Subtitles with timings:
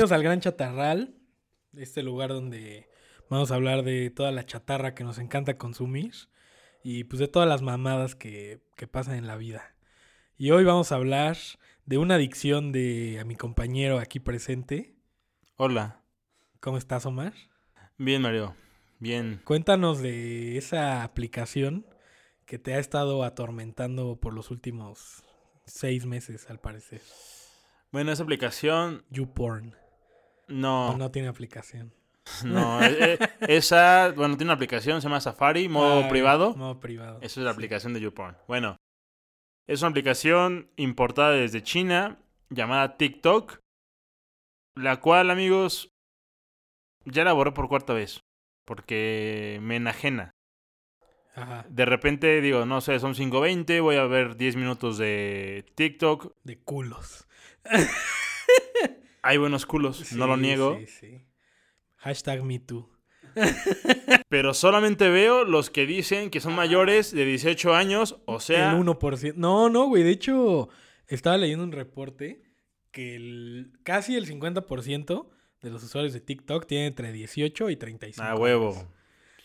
[0.00, 1.14] Bienvenidos al Gran Chatarral,
[1.76, 2.88] este lugar donde
[3.28, 6.14] vamos a hablar de toda la chatarra que nos encanta consumir
[6.82, 9.76] y pues de todas las mamadas que, que pasan en la vida.
[10.38, 11.36] Y hoy vamos a hablar
[11.84, 14.96] de una adicción de a mi compañero aquí presente.
[15.56, 16.02] Hola.
[16.60, 17.34] ¿Cómo estás, Omar?
[17.98, 18.56] Bien, Mario.
[19.00, 19.42] Bien.
[19.44, 21.84] Cuéntanos de esa aplicación
[22.46, 25.24] que te ha estado atormentando por los últimos
[25.66, 27.02] seis meses, al parecer.
[27.92, 29.04] Bueno, esa aplicación.
[29.10, 29.74] YouPorn.
[30.50, 30.96] No.
[30.96, 31.92] No tiene aplicación.
[32.44, 36.54] No, eh, eh, esa, bueno, tiene una aplicación, se llama Safari, modo Ah, privado.
[36.54, 37.16] Modo privado.
[37.22, 37.54] Esa es la sí.
[37.54, 38.36] aplicación de YouPorn.
[38.46, 38.76] Bueno,
[39.66, 42.18] es una aplicación importada desde China
[42.50, 43.58] llamada TikTok,
[44.76, 45.88] la cual, amigos,
[47.04, 48.20] ya la borré por cuarta vez,
[48.64, 50.30] porque me enajena.
[51.34, 51.64] Ajá.
[51.68, 56.32] De repente digo, no sé, son 5.20, voy a ver 10 minutos de TikTok.
[56.44, 57.26] De culos.
[59.22, 60.78] Hay buenos culos, no lo niego.
[60.80, 61.18] Sí, sí.
[61.96, 62.88] Hashtag MeToo.
[64.28, 68.78] Pero solamente veo los que dicen que son mayores de 18 años, o sea, el
[68.78, 69.34] 1%.
[69.36, 70.02] No, no, güey.
[70.02, 70.68] De hecho,
[71.06, 72.42] estaba leyendo un reporte
[72.90, 75.28] que el, casi el 50%
[75.62, 78.26] de los usuarios de TikTok tienen entre 18 y 35.
[78.26, 78.70] a huevo.
[78.70, 78.86] años.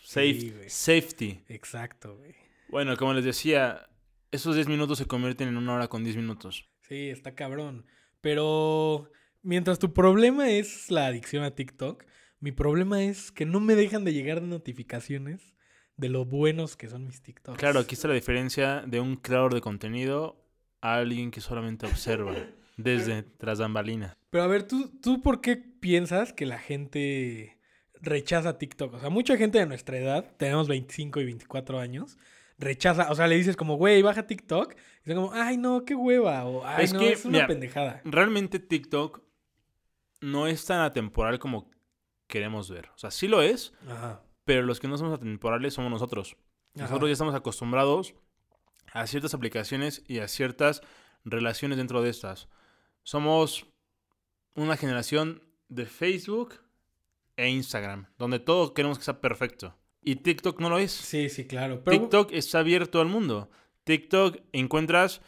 [0.02, 1.40] Safe- Sí, safety.
[1.48, 2.34] Exacto, güey.
[2.68, 3.88] Bueno, como les decía,
[4.32, 6.68] esos 10 minutos se convierten en una hora con 10 minutos.
[6.88, 7.86] Sí, está cabrón.
[8.20, 9.10] Pero
[9.46, 12.04] mientras tu problema es la adicción a TikTok,
[12.40, 15.54] mi problema es que no me dejan de llegar notificaciones
[15.96, 17.58] de lo buenos que son mis TikToks.
[17.58, 20.44] Claro, aquí está la diferencia de un creador de contenido
[20.82, 22.34] a alguien que solamente observa
[22.76, 24.16] desde tras bambalinas.
[24.30, 27.56] Pero a ver, ¿tú, ¿tú por qué piensas que la gente
[27.94, 28.94] rechaza TikTok?
[28.94, 32.18] O sea, mucha gente de nuestra edad, tenemos 25 y 24 años,
[32.58, 34.74] rechaza, o sea, le dices como, güey, baja TikTok,
[35.04, 37.46] y son como, ay, no, qué hueva, o ay, Es no, que, es una mira,
[37.46, 38.02] pendejada.
[38.04, 39.25] Realmente TikTok
[40.20, 41.70] no es tan atemporal como
[42.26, 42.90] queremos ver.
[42.94, 44.22] O sea, sí lo es, Ajá.
[44.44, 46.36] pero los que no somos atemporales somos nosotros.
[46.74, 48.14] Nosotros ya estamos acostumbrados
[48.92, 50.82] a ciertas aplicaciones y a ciertas
[51.24, 52.48] relaciones dentro de estas.
[53.02, 53.66] Somos
[54.54, 56.54] una generación de Facebook
[57.36, 59.74] e Instagram, donde todo queremos que sea perfecto.
[60.02, 60.92] Y TikTok no lo es.
[60.92, 61.82] Sí, sí, claro.
[61.84, 63.50] Pero, TikTok está abierto al mundo.
[63.84, 65.20] TikTok encuentras,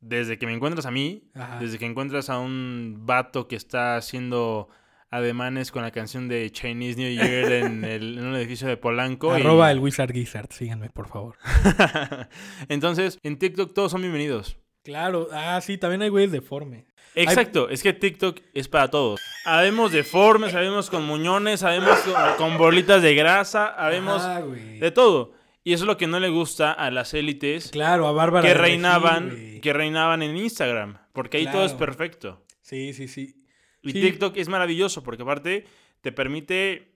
[0.00, 1.58] desde que me encuentras a mí, Ajá.
[1.60, 4.68] desde que encuentras a un vato que está haciendo
[5.10, 9.36] ademanes con la canción de Chinese New Year en, el- en un edificio de Polanco.
[9.36, 11.36] y- Arroba el Wizard Gizzard, síganme, por favor.
[12.68, 14.56] Entonces, en TikTok todos son bienvenidos.
[14.84, 16.86] Claro, ah, sí, también hay güeyes deforme.
[17.14, 19.20] Exacto, es que TikTok es para todos.
[19.44, 24.78] Habemos deformes, sabemos con muñones, sabemos con, con bolitas de grasa, Ah, güey.
[24.78, 25.32] de todo.
[25.62, 28.46] Y eso es lo que no le gusta a las élites Claro, a Bárbara.
[28.46, 32.42] que Regil, reinaban, que reinaban en Instagram, porque ahí todo es perfecto.
[32.62, 33.44] Sí, sí, sí.
[33.82, 34.00] Y Sí.
[34.00, 35.66] TikTok es maravilloso porque aparte
[36.00, 36.94] te permite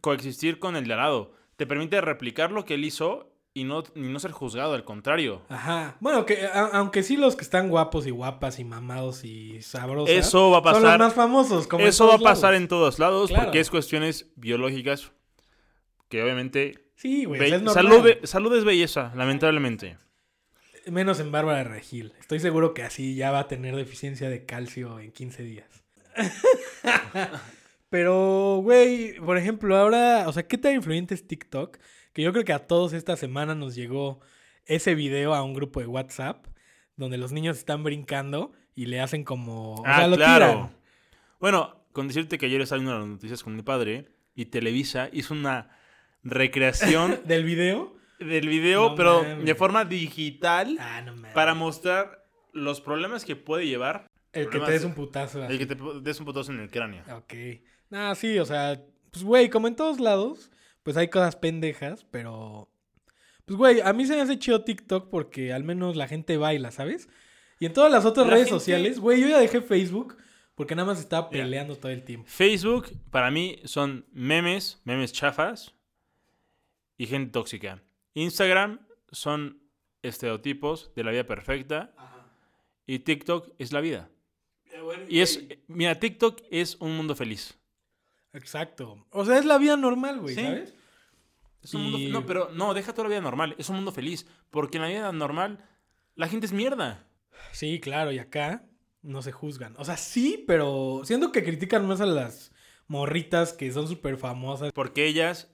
[0.00, 1.32] coexistir con el de al lado.
[1.56, 5.42] Te permite replicar lo que él hizo y no, y no ser juzgado, al contrario.
[5.48, 5.96] Ajá.
[6.00, 10.10] Bueno, que a- aunque sí los que están guapos y guapas y mamados y sabrosos.
[10.10, 10.98] Eso va a Son los pasar.
[11.00, 11.66] más famosos.
[11.66, 12.62] Como Eso va a pasar lados.
[12.62, 13.44] en todos lados Claro.
[13.44, 15.12] porque es cuestiones biológicas
[16.08, 16.89] que obviamente...
[17.00, 17.40] Sí, güey.
[17.40, 17.74] be- es normal.
[17.74, 19.96] salud, salud es belleza, lamentablemente.
[20.86, 22.12] Menos en Bárbara Regil.
[22.20, 25.82] Estoy seguro que así ya va a tener deficiencia de calcio en 15 días.
[27.88, 31.78] Pero, güey, por ejemplo, ahora, o sea, ¿qué tan influyente es TikTok?
[32.12, 34.20] Que yo creo que a todos esta semana nos llegó
[34.66, 36.48] ese video a un grupo de WhatsApp
[36.96, 39.76] donde los niños están brincando y le hacen como...
[39.76, 40.46] O ah, sea, lo claro.
[40.46, 40.76] tiran.
[41.40, 45.32] Bueno, con decirte que ayer estaba viendo las noticias con mi padre y Televisa hizo
[45.32, 45.79] una
[46.22, 47.96] recreación ¿Del video?
[48.18, 49.44] del video, No pero mames.
[49.46, 54.72] de forma digital Ah, no para mostrar los problemas que puede llevar El que te
[54.72, 55.42] des un putazo.
[55.46, 57.02] el que te des un putazo en el cráneo.
[57.16, 57.32] Ok.
[57.88, 60.50] Nah, sí, o sea, pues, güey, como en todos lados,
[60.82, 62.68] pues hay cosas pendejas, pero.
[63.46, 66.70] Pues, güey, a mí se me hace chido TikTok porque al menos la gente baila,
[66.70, 67.08] ¿sabes?
[67.58, 70.16] Y en todas las otras La redes gente- sociales, güey, yo ya dejé Facebook
[70.54, 72.26] porque nada más estaba peleando todo el tiempo.
[72.28, 75.74] Facebook, para mí, son memes, memes chafas
[77.00, 77.82] y gente tóxica.
[78.12, 79.62] Instagram son
[80.02, 81.94] estereotipos de la vida perfecta
[82.86, 84.10] y TikTok es la vida.
[85.08, 87.58] Y es, mira, TikTok es un mundo feliz.
[88.34, 89.06] Exacto.
[89.12, 90.42] O sea, es la vida normal, güey, Sí.
[90.42, 90.74] ¿sabes?
[91.62, 93.54] Es un mundo- Y- no, pero no, deja toda la vida normal.
[93.58, 94.26] Es un mundo feliz.
[94.50, 95.64] Porque en la vida normal,
[96.16, 97.06] la gente es mierda.
[97.52, 98.66] Sí, claro, y acá
[99.02, 99.74] no se juzgan.
[99.78, 102.52] O sea, sí, pero siento que critican más a las
[102.88, 104.70] morritas que son súper famosas.
[104.72, 105.50] Porque ellas,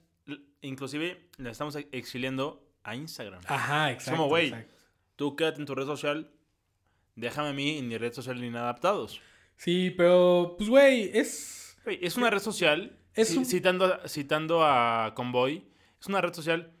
[0.61, 3.41] inclusive, la estamos exiliando a Instagram.
[3.47, 4.17] Ajá, exacto.
[4.17, 4.53] como, güey.
[5.15, 6.31] Tú quédate en tu red social,
[7.15, 9.19] déjame a mí en mi red social inadaptados.
[9.55, 11.77] Sí, pero, pues, güey, es...
[11.85, 15.65] Es una red social, Es un- citando, citando a Convoy,
[15.99, 16.73] es una red social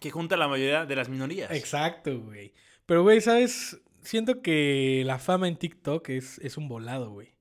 [0.00, 1.50] que junta a la mayoría de las minorías.
[1.52, 2.52] Exacto, güey.
[2.86, 3.80] Pero, güey, ¿sabes?
[4.02, 7.34] Siento que la fama en TikTok es, es un volado, güey.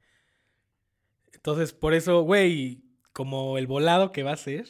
[1.33, 2.83] Entonces, por eso, güey,
[3.13, 4.65] como el volado que va a ser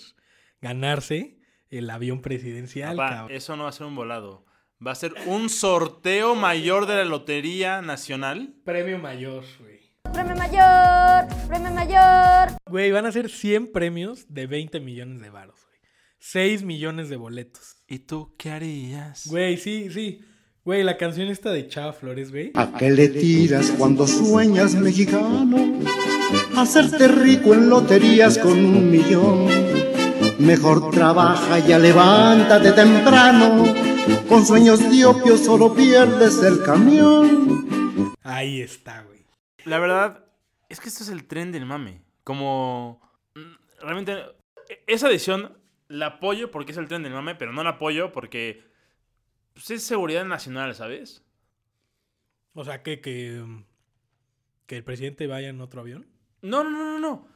[0.61, 1.37] ganarse
[1.69, 3.37] el avión presidencial, Papá, cabrón.
[3.37, 4.45] eso no va a ser un volado.
[4.85, 8.53] Va a ser un sorteo mayor de la Lotería Nacional.
[8.63, 9.79] Premio mayor, güey.
[10.13, 12.57] Premio mayor, premio mayor.
[12.65, 15.79] Güey, van a ser 100 premios de 20 millones de varos, güey.
[16.19, 17.83] 6 millones de boletos.
[17.87, 19.27] ¿Y tú qué harías?
[19.27, 20.21] Güey, sí, sí.
[20.63, 22.51] Güey, la canción esta de Chava Flores, güey.
[22.55, 25.79] ¿A qué le tiras cuando sueñas mexicano?
[26.55, 29.47] Hacerte rico en loterías con un millón.
[30.39, 33.65] Mejor trabaja ya levántate temprano.
[34.27, 38.15] Con sueños de opio solo pierdes el camión.
[38.23, 39.25] Ahí está, güey.
[39.65, 40.23] La verdad
[40.69, 42.01] es que esto es el tren del mame.
[42.23, 43.01] Como.
[43.35, 44.13] mm, Realmente.
[44.69, 45.57] e- Esa decisión
[45.89, 48.63] la apoyo porque es el tren del mame, pero no la apoyo porque.
[49.53, 51.23] Pues es seguridad nacional, ¿sabes?
[52.53, 53.43] O sea, que, que,
[54.67, 56.07] que el presidente vaya en otro avión.
[56.41, 57.27] No, no, no, no, no.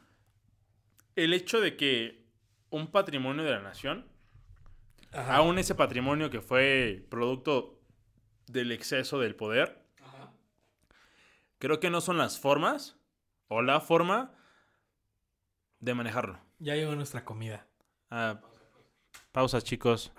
[1.16, 2.23] El hecho de que
[2.74, 4.04] un patrimonio de la nación,
[5.12, 7.80] aún ese patrimonio que fue producto
[8.48, 9.86] del exceso del poder,
[11.58, 12.96] creo que no son las formas
[13.46, 14.34] o la forma
[15.78, 16.40] de manejarlo.
[16.58, 17.64] Ya llegó nuestra comida.
[18.10, 18.40] Ah,
[19.30, 20.12] pausa, chicos.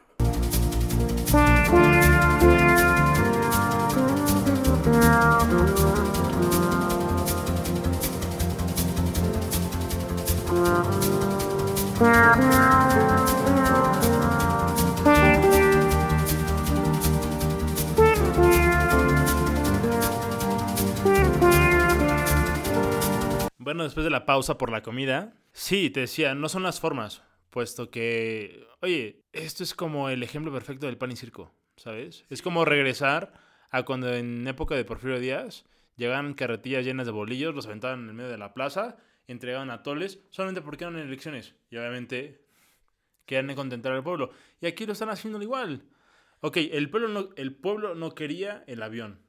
[23.58, 27.24] Bueno, después de la pausa por la comida, sí, te decía, no son las formas,
[27.50, 32.26] puesto que, oye, esto es como el ejemplo perfecto del pan y circo, ¿sabes?
[32.30, 33.32] Es como regresar
[33.72, 35.64] a cuando en época de Porfirio Díaz
[35.96, 40.19] llegaban carretillas llenas de bolillos, los aventaban en el medio de la plaza, entregaban atoles,
[40.30, 41.56] solamente porque eran elecciones.
[41.69, 42.42] Y obviamente
[43.25, 44.31] querían contentar al pueblo.
[44.62, 45.83] Y aquí lo están haciendo igual.
[46.42, 49.22] Ok, el pueblo no, el pueblo no quería el avión.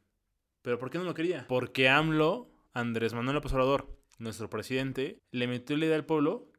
[0.62, 1.46] ¿Pero por qué no lo quería?
[1.48, 6.50] Porque AMLO, Andrés Manuel López Obrador, nuestro presidente, le metió la idea al pueblo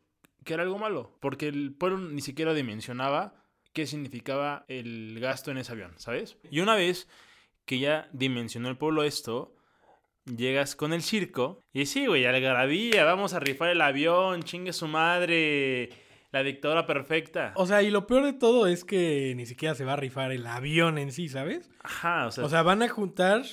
[0.44, 1.18] que era algo malo.
[1.20, 3.44] Porque el pueblo ni siquiera dimensionaba
[3.74, 6.38] qué significaba el gasto en ese avión, ¿sabes?
[6.50, 7.08] Y una vez
[7.66, 9.57] que ya dimensionó el pueblo esto,
[10.36, 14.88] llegas con el circo y sí, güey, algarabía, vamos a rifar el avión, chingue su
[14.88, 15.90] madre,
[16.32, 17.54] la dictadura perfecta.
[17.56, 20.32] O sea, y lo peor de todo es que ni siquiera se va a rifar
[20.32, 21.70] el avión en sí, ¿sabes?
[21.84, 23.44] Ajá, o sea, O sea, van a juntar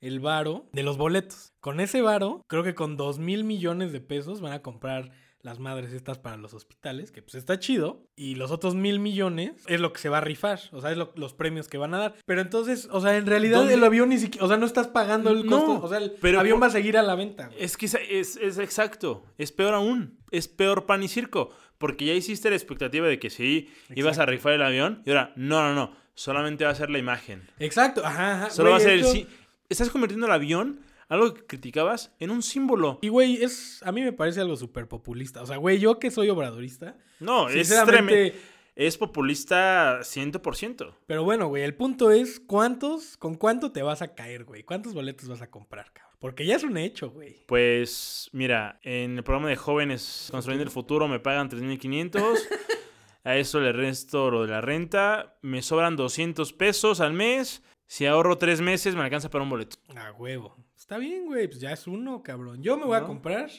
[0.00, 1.52] el varo de los boletos.
[1.60, 5.10] Con ese varo, creo que con dos mil millones de pesos van a comprar
[5.42, 8.06] las madres estas para los hospitales, que pues está chido.
[8.16, 10.60] Y los otros mil millones es lo que se va a rifar.
[10.72, 12.14] O sea, es lo- los premios que van a dar.
[12.26, 13.74] Pero entonces, o sea, en realidad ¿Dónde?
[13.74, 15.82] el avión ni siquiera, o sea, no estás pagando el No, costo.
[15.86, 17.46] O sea, el pero avión por- va a seguir a la venta.
[17.46, 17.62] güey.
[17.62, 22.04] es que es, es- es exacto, es peor aún, es peor pan y circo, porque
[22.04, 25.62] ya hiciste la expectativa de que sí, ibas a rifar el avión y ahora, no,
[25.62, 27.42] no, no, solamente va a ser la imagen.
[27.58, 28.50] Exacto, ajá, ajá.
[28.50, 29.00] Solo Güey, va a ser el...
[29.00, 29.26] esto- sí-
[29.70, 30.80] Estás convirtiendo el avión,
[31.10, 32.98] algo que criticabas, en un símbolo.
[33.02, 35.42] Y, güey, es, a mí me parece algo súper populista.
[35.42, 38.38] O sea, güey, yo que soy obradorista, No, es tremendo.
[38.76, 40.94] Es populista 100%.
[41.06, 44.62] Pero bueno, güey, el punto es cuántos, con cuánto te vas a caer, güey.
[44.62, 46.16] ¿Cuántos boletos vas a comprar, cabrón?
[46.20, 47.44] Porque ya es un hecho, güey.
[47.46, 52.38] Pues mira, en el programa de jóvenes construyendo el futuro me pagan 3.500.
[53.24, 55.36] A eso le resto lo de la renta.
[55.42, 57.62] Me sobran 200 pesos al mes.
[57.86, 59.76] Si ahorro tres meses me alcanza para un boleto.
[59.94, 60.56] A huevo.
[60.80, 62.62] Está bien, güey, pues ya es uno, cabrón.
[62.62, 63.50] Yo me voy a comprar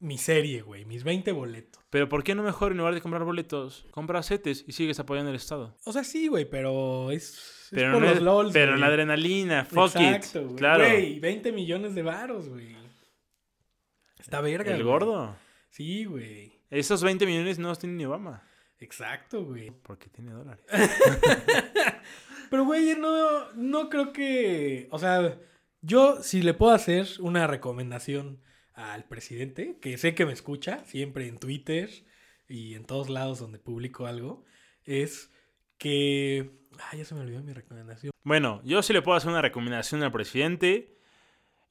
[0.00, 1.80] mi serie, güey, mis 20 boletos.
[1.90, 5.30] Pero ¿por qué no mejor en lugar de comprar boletos, compras setes y sigues apoyando
[5.30, 5.76] al Estado?
[5.84, 8.80] O sea, sí, güey, pero es, es Pero, por no los es- LOLs, pero güey.
[8.80, 10.44] la adrenalina, fuck Exacto, it.
[10.46, 10.56] güey.
[10.56, 10.84] Claro.
[10.84, 12.76] Güey, 20 millones de varos, güey.
[14.18, 14.92] Está verga, el güey.
[14.92, 15.36] gordo.
[15.70, 16.52] Sí, güey.
[16.68, 18.42] Esos 20 millones no los tiene ni Obama.
[18.80, 19.70] Exacto, güey.
[19.70, 20.64] Porque tiene dólares.
[22.50, 24.88] Pero, güey, no, no creo que.
[24.90, 25.38] O sea,
[25.82, 28.40] yo si le puedo hacer una recomendación
[28.74, 31.90] al presidente, que sé que me escucha siempre en Twitter
[32.48, 34.44] y en todos lados donde publico algo,
[34.84, 35.30] es
[35.78, 36.50] que.
[36.90, 38.12] Ay, ya se me olvidó mi recomendación.
[38.22, 40.96] Bueno, yo sí le puedo hacer una recomendación al presidente.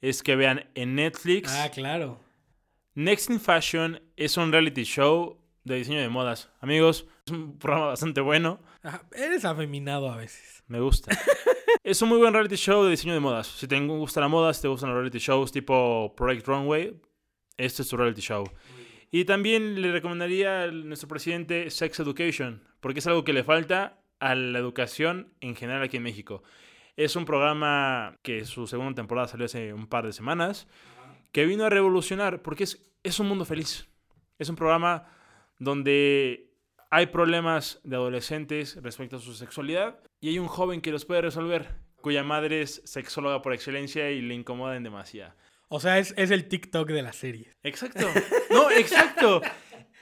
[0.01, 1.53] Es que vean en Netflix.
[1.53, 2.21] Ah, claro.
[2.95, 6.49] Next in Fashion es un reality show de diseño de modas.
[6.59, 8.61] Amigos, es un programa bastante bueno.
[9.11, 10.58] Eres afeminado a veces.
[10.69, 11.11] Me gusta.
[11.83, 13.47] es un muy buen reality show de diseño de modas.
[13.47, 16.95] Si te gusta la moda, si te gustan los reality shows tipo Project Runway,
[17.57, 18.43] este es tu reality show.
[19.09, 24.03] Y también le recomendaría a nuestro presidente Sex Education, porque es algo que le falta
[24.19, 26.43] a la educación en general aquí en México.
[26.95, 30.67] Es un programa que su segunda temporada salió hace un par de semanas,
[31.31, 33.87] que vino a revolucionar, porque es, es un mundo feliz.
[34.37, 35.07] Es un programa
[35.57, 36.48] donde
[36.89, 41.21] hay problemas de adolescentes respecto a su sexualidad y hay un joven que los puede
[41.21, 45.33] resolver, cuya madre es sexóloga por excelencia y le incomoda en demasiado.
[45.67, 47.53] O sea, es, es el TikTok de la serie.
[47.63, 48.07] Exacto.
[48.49, 49.41] No, exacto.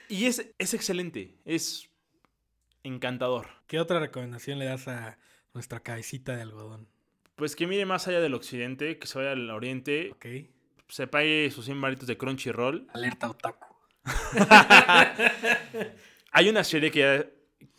[0.08, 1.36] Y es, es excelente.
[1.44, 1.90] Es
[2.82, 3.48] encantador.
[3.66, 5.18] ¿Qué otra recomendación le das a
[5.52, 6.88] nuestra cabecita de algodón?
[7.36, 10.26] Pues que mire más allá del occidente, que se vaya al oriente, Ok.
[10.88, 12.88] se pague sus 100 varitos de Crunchyroll.
[12.94, 13.74] Alerta otaku.
[16.30, 17.26] Hay una serie que ya,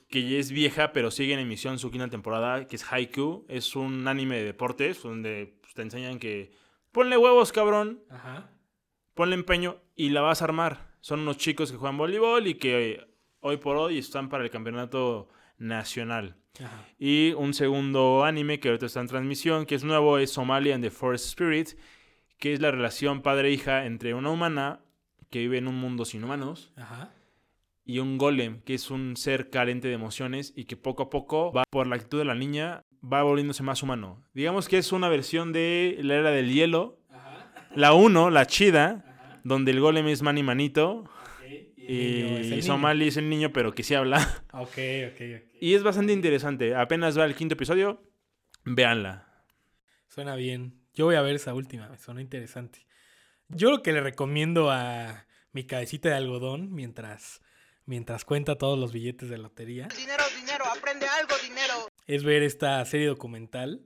[0.09, 3.45] que ya es vieja, pero sigue en emisión su quinta temporada, que es Haiku.
[3.47, 6.51] Es un anime de deportes donde pues, te enseñan que
[6.91, 8.49] ponle huevos, cabrón, Ajá.
[9.13, 10.89] ponle empeño y la vas a armar.
[11.01, 13.05] Son unos chicos que juegan voleibol y que
[13.39, 16.35] hoy por hoy están para el campeonato nacional.
[16.59, 16.85] Ajá.
[16.97, 20.83] Y un segundo anime que ahorita está en transmisión, que es nuevo, es Somalia and
[20.83, 21.69] the Forest Spirit,
[22.37, 24.81] que es la relación padre-hija entre una humana
[25.29, 27.13] que vive en un mundo sin humanos Ajá.
[27.89, 31.51] Y un golem, que es un ser carente de emociones y que poco a poco
[31.51, 34.23] va por la actitud de la niña, va volviéndose más humano.
[34.35, 36.99] Digamos que es una versión de la era del hielo,
[37.73, 41.09] la 1, la chida, donde el golem es Manny Manito
[41.75, 44.19] y, y Somali es el niño, pero que sí habla.
[44.53, 44.77] Ok,
[45.07, 45.43] ok, ok.
[45.59, 46.75] Y es bastante interesante.
[46.75, 48.03] Apenas va el quinto episodio,
[48.65, 49.43] véanla.
[50.09, 50.75] Suena bien.
[50.93, 52.85] Yo voy a ver esa última, me suena interesante.
[53.47, 57.41] Yo lo que le recomiendo a mi cabecita de algodón mientras,
[57.89, 61.73] mientras cuenta todos los billetes de lotería Dinero, dinero, aprende algo, dinero.
[62.05, 63.81] es ver esta serie documental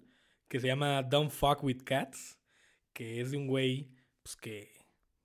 [0.49, 2.37] que se llama Don't Fuck With Cats,
[2.91, 3.89] que es de un güey
[4.21, 4.73] pues, que,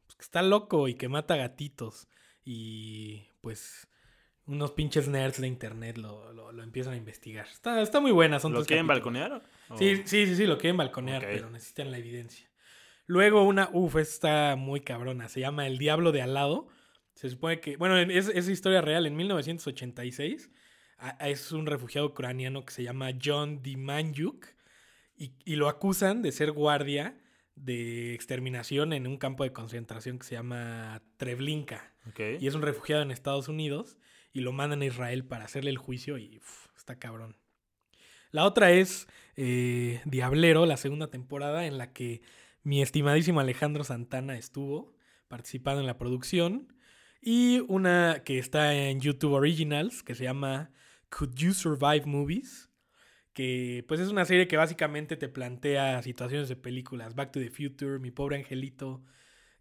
[0.06, 2.06] pues, que está loco y que mata gatitos.
[2.44, 3.88] Y pues
[4.46, 7.46] unos pinches nerds de internet lo, lo- lo empiezan a investigar.
[7.48, 9.12] Está, está muy buena, son ¿Lo quieren capítulos.
[9.14, 9.42] balconear?
[9.68, 12.48] ¿O- Sí, sí, sí, sí, lo quieren balconear, pero necesitan la evidencia.
[13.06, 16.68] Luego una, uff, está muy cabrona, se llama El Diablo de Al lado.
[17.18, 20.50] Se supone que, bueno, en- es, es historia real, en 1986
[20.98, 24.46] a- a- es un refugiado ucraniano que se llama John Dimanyuk
[25.16, 27.18] y, y lo acusan de ser guardia
[27.56, 31.92] de exterminación en un campo de concentración que se llama Treblinka.
[32.40, 33.98] Y es un refugiado en Estados Unidos
[34.32, 37.36] y lo mandan a Israel para hacerle el juicio y uf, está cabrón.
[38.30, 42.20] La otra es eh, Diablero, la segunda temporada en la que
[42.62, 44.94] mi estimadísimo Alejandro Santana estuvo
[45.26, 46.72] participando en la producción.
[47.20, 50.70] Y una que está en YouTube Originals que se llama
[51.10, 52.70] Could You Survive Movies?
[53.32, 57.14] Que pues es una serie que básicamente te plantea situaciones de películas.
[57.14, 59.02] Back to the Future, Mi pobre angelito.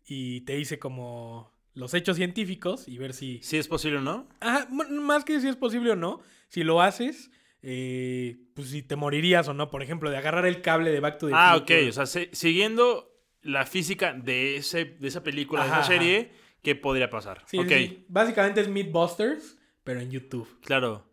[0.06, 3.40] Y te dice como los hechos científicos y ver si...
[3.44, 4.28] Si es posible o no.
[4.40, 7.30] Ajá, más que si es posible o no, si lo haces,
[7.62, 11.20] eh, pues si te morirías o no, por ejemplo, de agarrar el cable de Back
[11.20, 11.62] to the Ah, ok.
[11.68, 11.90] Future.
[11.90, 13.12] O sea, se- siguiendo
[13.44, 17.44] la física de, ese, de esa película, de esa serie, ¿qué podría pasar?
[17.46, 20.48] Sí, ok, sí, Básicamente es Mythbusters, pero en YouTube.
[20.62, 21.06] claro.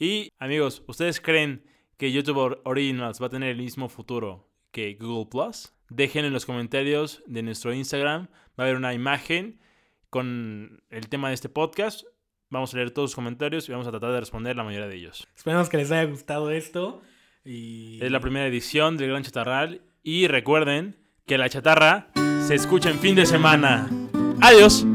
[0.00, 1.64] Y, amigos, ¿ustedes creen
[1.96, 5.72] que YouTube Or- Originals va a tener el mismo futuro que Google Plus?
[5.88, 8.28] Dejen en los comentarios de nuestro Instagram.
[8.58, 9.58] Va a haber una imagen
[10.10, 12.04] con el tema de este podcast.
[12.50, 14.96] Vamos a leer todos los comentarios y vamos a tratar de responder la mayoría de
[14.96, 15.26] ellos.
[15.34, 17.02] Esperemos que les haya gustado esto.
[17.44, 17.98] Y...
[18.02, 19.82] Es la primera edición del Gran Chatarral.
[20.04, 22.10] Y recuerden que la chatarra
[22.46, 23.88] se escucha en fin de semana.
[24.40, 24.86] Adiós.